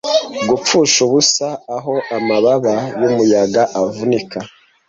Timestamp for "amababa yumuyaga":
2.17-3.63